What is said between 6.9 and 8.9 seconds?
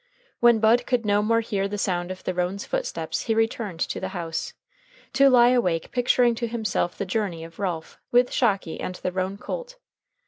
the journey of Ralph with Shocky